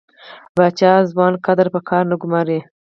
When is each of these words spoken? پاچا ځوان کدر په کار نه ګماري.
پاچا 0.55 0.91
ځوان 1.11 1.33
کدر 1.45 1.67
په 1.73 1.79
کار 1.89 2.03
نه 2.11 2.15
ګماري. 2.21 2.59